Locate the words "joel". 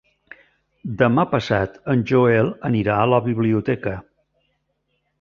2.13-2.51